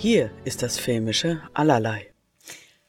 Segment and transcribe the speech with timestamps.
[0.00, 2.06] Hier ist das filmische Allerlei.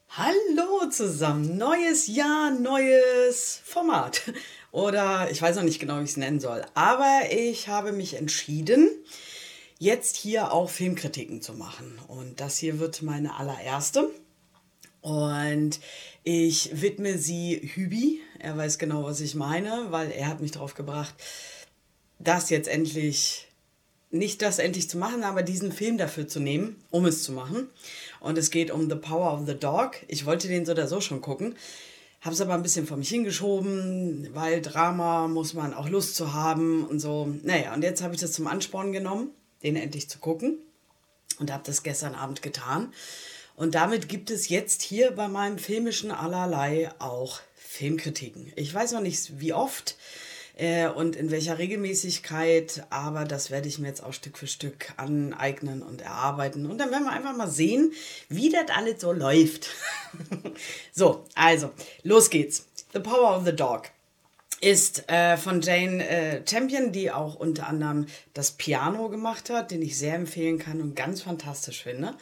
[0.09, 4.21] Hallo zusammen, neues Jahr, neues Format.
[4.71, 6.63] Oder ich weiß noch nicht genau, wie ich es nennen soll.
[6.75, 8.91] Aber ich habe mich entschieden,
[9.79, 11.99] jetzt hier auch Filmkritiken zu machen.
[12.07, 14.11] Und das hier wird meine allererste.
[15.01, 15.79] Und
[16.23, 18.21] ich widme sie Hübi.
[18.37, 21.15] Er weiß genau, was ich meine, weil er hat mich darauf gebracht,
[22.19, 23.47] das jetzt endlich,
[24.11, 27.69] nicht das endlich zu machen, aber diesen Film dafür zu nehmen, um es zu machen.
[28.19, 29.97] Und es geht um The Power of the Dog.
[30.07, 31.55] Ich wollte den so oder so schon gucken.
[32.21, 36.33] Habe es aber ein bisschen vor mich hingeschoben, weil Drama muss man auch Lust zu
[36.33, 37.33] haben und so.
[37.43, 39.29] Naja, und jetzt habe ich das zum Ansporn genommen,
[39.63, 40.57] den endlich zu gucken.
[41.39, 42.91] Und habe das gestern Abend getan.
[43.55, 48.51] Und damit gibt es jetzt hier bei meinem filmischen Allerlei auch Filmkritiken.
[48.55, 49.95] Ich weiß noch nicht, wie oft
[50.57, 54.93] äh, und in welcher Regelmäßigkeit, aber das werde ich mir jetzt auch Stück für Stück
[54.97, 56.65] aneignen und erarbeiten.
[56.65, 57.93] Und dann werden wir einfach mal sehen,
[58.27, 59.69] wie das alles so läuft.
[60.91, 61.71] so, also,
[62.03, 62.65] los geht's.
[62.93, 63.89] The Power of the Dog
[64.61, 69.81] ist äh, von Jane äh, Champion, die auch unter anderem das Piano gemacht hat, den
[69.81, 72.15] ich sehr empfehlen kann und ganz fantastisch finde.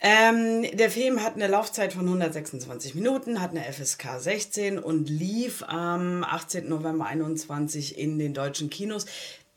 [0.00, 5.62] Ähm, der Film hat eine Laufzeit von 126 Minuten, hat eine FSK 16 und lief
[5.62, 6.68] am 18.
[6.68, 9.06] November 21 in den deutschen Kinos.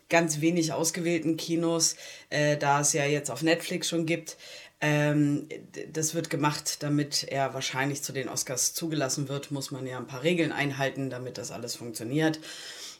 [0.09, 1.95] Ganz wenig ausgewählten Kinos,
[2.29, 4.37] äh, da es ja jetzt auf Netflix schon gibt.
[4.81, 5.49] Ähm,
[5.91, 10.07] das wird gemacht, damit er wahrscheinlich zu den Oscars zugelassen wird, muss man ja ein
[10.07, 12.39] paar Regeln einhalten, damit das alles funktioniert.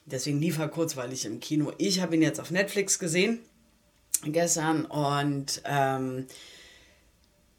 [0.06, 1.72] Deswegen lief er kurzweilig im Kino.
[1.78, 3.40] Ich habe ihn jetzt auf Netflix gesehen
[4.26, 6.26] gestern und ähm,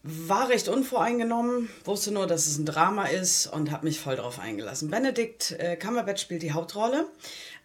[0.02, 4.38] war recht unvoreingenommen, wusste nur, dass es ein Drama ist und habe mich voll drauf
[4.38, 4.90] eingelassen.
[4.90, 7.06] Benedict äh, Cumberbatch spielt die Hauptrolle.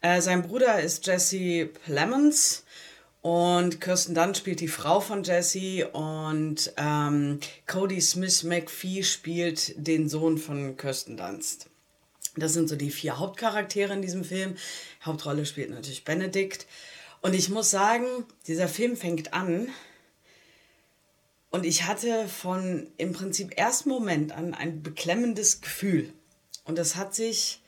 [0.01, 2.65] Äh, sein Bruder ist Jesse Plemons
[3.21, 10.09] und Kirsten Dunst spielt die Frau von Jesse und ähm, Cody Smith McPhee spielt den
[10.09, 11.67] Sohn von Kirsten Dunst.
[12.35, 14.55] Das sind so die vier Hauptcharaktere in diesem Film.
[15.05, 16.67] Hauptrolle spielt natürlich Benedict.
[17.21, 18.05] Und ich muss sagen,
[18.45, 19.69] dieser Film fängt an
[21.51, 26.13] und ich hatte von im Prinzip ersten Moment an ein beklemmendes Gefühl.
[26.65, 27.61] Und das hat sich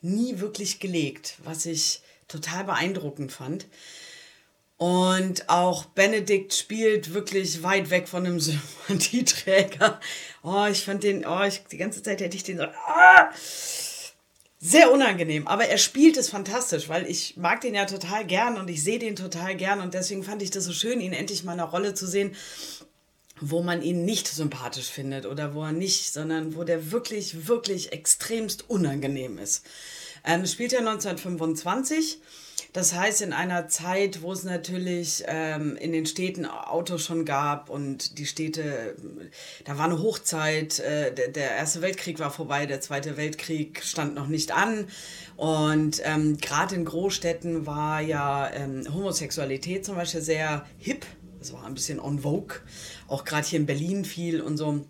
[0.00, 3.66] nie wirklich gelegt, was ich total beeindruckend fand.
[4.76, 8.40] Und auch Benedikt spielt wirklich weit weg von einem
[8.88, 10.00] Sympathieträger.
[10.42, 13.30] Oh, ich fand den, oh, ich, die ganze Zeit hätte ich den so, ah,
[14.58, 15.46] sehr unangenehm.
[15.46, 18.98] Aber er spielt es fantastisch, weil ich mag den ja total gern und ich sehe
[18.98, 21.70] den total gern und deswegen fand ich das so schön, ihn endlich mal in einer
[21.70, 22.34] Rolle zu sehen,
[23.42, 27.92] wo man ihn nicht sympathisch findet oder wo er nicht, sondern wo der wirklich, wirklich
[27.92, 29.66] extremst unangenehm ist.
[30.24, 32.20] Ähm, spielt er 1925.
[32.72, 37.68] Das heißt, in einer Zeit, wo es natürlich ähm, in den Städten Autos schon gab
[37.68, 38.96] und die Städte,
[39.64, 44.14] da war eine Hochzeit, äh, der, der, Erste Weltkrieg war vorbei, der Zweite Weltkrieg stand
[44.14, 44.86] noch nicht an.
[45.36, 51.04] Und ähm, gerade in Großstädten war ja ähm, Homosexualität zum Beispiel sehr hip,
[51.42, 52.60] das war ein bisschen on vogue
[53.08, 54.84] auch gerade hier in Berlin viel und so.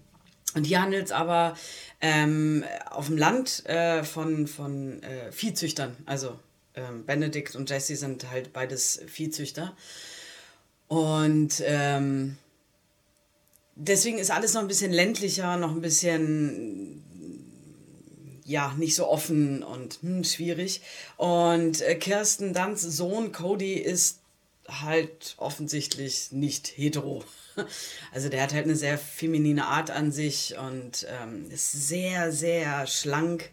[0.55, 1.57] Und hier handelt es aber
[2.01, 5.97] ähm, auf dem Land äh, von, von äh, Viehzüchtern.
[6.05, 6.39] Also
[6.75, 9.75] ähm, Benedikt und Jesse sind halt beides Viehzüchter.
[10.89, 12.37] Und ähm,
[13.77, 17.03] deswegen ist alles noch ein bisschen ländlicher, noch ein bisschen
[18.45, 20.83] ja, nicht so offen und hm, schwierig.
[21.17, 24.22] Und äh, Kirsten Dunns Sohn Cody ist
[24.81, 27.25] halt offensichtlich nicht hetero.
[28.13, 32.87] Also der hat halt eine sehr feminine Art an sich und ähm, ist sehr, sehr
[32.87, 33.51] schlank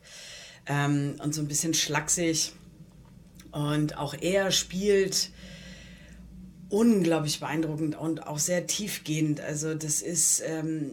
[0.67, 2.53] ähm, und so ein bisschen schlaksig.
[3.51, 5.31] Und auch er spielt
[6.69, 9.41] unglaublich beeindruckend und auch sehr tiefgehend.
[9.41, 10.91] Also das ist, ähm,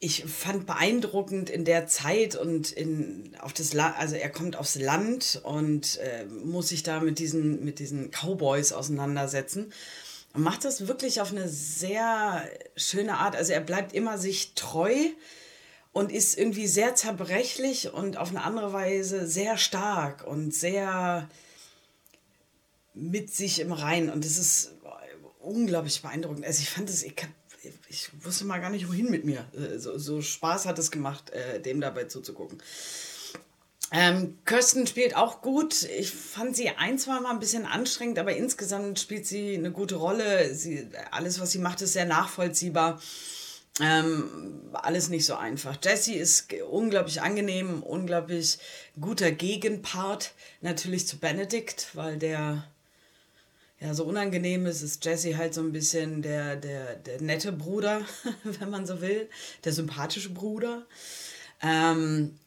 [0.00, 4.76] ich fand beeindruckend in der Zeit und in auf das La also er kommt aufs
[4.76, 9.72] Land und äh, muss sich da mit diesen mit diesen Cowboys auseinandersetzen
[10.32, 13.34] und macht das wirklich auf eine sehr schöne Art.
[13.34, 14.94] Also er bleibt immer sich treu
[15.92, 21.28] und ist irgendwie sehr zerbrechlich und auf eine andere Weise sehr stark und sehr
[22.94, 24.08] mit sich im Rein.
[24.08, 24.72] Und das ist
[25.40, 26.44] unglaublich beeindruckend.
[26.44, 27.16] Also ich fand es, ich,
[27.90, 29.44] ich wusste mal gar nicht, wohin mit mir.
[29.76, 32.62] So, so Spaß hat es gemacht, äh, dem dabei zuzugucken.
[33.92, 35.82] Ähm, Kirsten spielt auch gut.
[35.82, 39.96] Ich fand sie ein, zwei Mal ein bisschen anstrengend, aber insgesamt spielt sie eine gute
[39.96, 40.54] Rolle.
[40.54, 43.02] Sie, alles, was sie macht, ist sehr nachvollziehbar.
[43.80, 45.76] Ähm, alles nicht so einfach.
[45.82, 48.58] Jessie ist unglaublich angenehm, unglaublich
[49.00, 52.64] guter Gegenpart natürlich zu Benedict, weil der
[53.80, 58.02] ja, so unangenehm ist, ist Jesse halt so ein bisschen der, der, der nette Bruder,
[58.44, 59.28] wenn man so will,
[59.64, 60.86] der sympathische Bruder.
[61.62, 62.38] Ähm,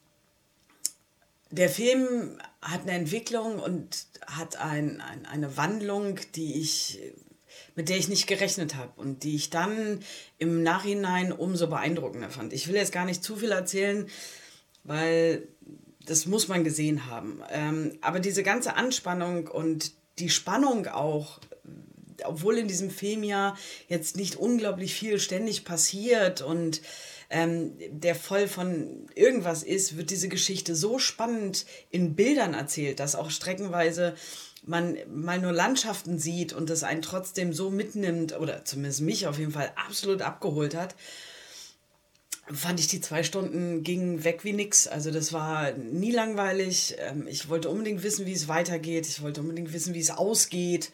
[1.50, 7.00] der Film hat eine Entwicklung und hat ein, ein, eine Wandlung, die ich,
[7.75, 10.00] mit der ich nicht gerechnet habe und die ich dann
[10.38, 12.53] im Nachhinein umso beeindruckender fand.
[12.53, 14.07] Ich will jetzt gar nicht zu viel erzählen,
[14.83, 15.47] weil
[16.06, 17.41] das muss man gesehen haben.
[17.50, 21.39] Ähm, aber diese ganze Anspannung und die Spannung auch,
[22.24, 23.56] obwohl in diesem Film ja
[23.88, 26.81] jetzt nicht unglaublich viel ständig passiert und
[27.30, 33.15] ähm, der voll von irgendwas ist, wird diese Geschichte so spannend in Bildern erzählt, dass
[33.15, 34.13] auch streckenweise
[34.65, 39.39] man mal nur Landschaften sieht und das einen trotzdem so mitnimmt, oder zumindest mich auf
[39.39, 40.95] jeden Fall absolut abgeholt hat
[42.51, 44.87] fand ich die zwei Stunden gingen weg wie nix.
[44.87, 46.95] Also das war nie langweilig.
[46.99, 49.07] Ähm, ich wollte unbedingt wissen, wie es weitergeht.
[49.07, 50.91] Ich wollte unbedingt wissen, wie es ausgeht.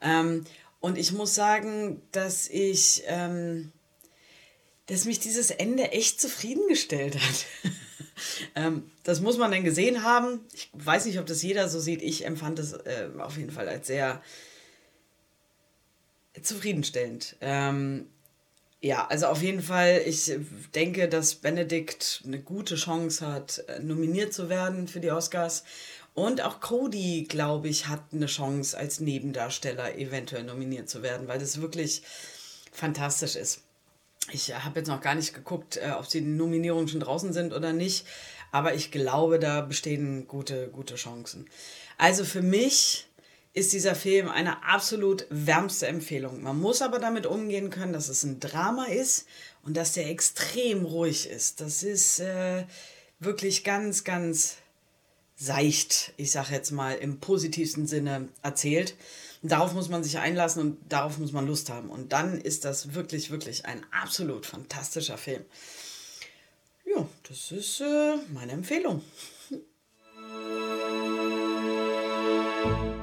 [0.00, 0.44] Ähm,
[0.80, 3.72] und ich muss sagen, dass ich, ähm,
[4.86, 7.46] dass mich dieses Ende echt zufriedengestellt hat.
[9.04, 10.40] das muss man dann gesehen haben.
[10.52, 12.02] Ich weiß nicht, ob das jeder so sieht.
[12.02, 12.74] Ich empfand es
[13.18, 14.20] auf jeden Fall als sehr
[16.42, 17.36] zufriedenstellend.
[18.80, 20.32] Ja, also auf jeden Fall, ich
[20.74, 25.64] denke, dass Benedict eine gute Chance hat, äh, nominiert zu werden für die Oscars.
[26.14, 31.40] Und auch Cody, glaube ich, hat eine Chance, als Nebendarsteller eventuell nominiert zu werden, weil
[31.40, 32.02] das wirklich
[32.70, 33.62] fantastisch ist.
[34.30, 37.72] Ich habe jetzt noch gar nicht geguckt, äh, ob die Nominierungen schon draußen sind oder
[37.72, 38.06] nicht,
[38.52, 41.48] aber ich glaube, da bestehen gute, gute Chancen.
[41.96, 43.07] Also für mich
[43.58, 46.42] ist dieser Film eine absolut wärmste Empfehlung.
[46.42, 49.26] Man muss aber damit umgehen können, dass es ein Drama ist
[49.62, 51.60] und dass der extrem ruhig ist.
[51.60, 52.64] Das ist äh,
[53.18, 54.56] wirklich ganz, ganz
[55.36, 58.94] seicht, ich sage jetzt mal im positivsten Sinne erzählt.
[59.42, 61.90] Und darauf muss man sich einlassen und darauf muss man Lust haben.
[61.90, 65.44] Und dann ist das wirklich, wirklich ein absolut fantastischer Film.
[66.84, 69.02] Ja, das ist äh, meine Empfehlung.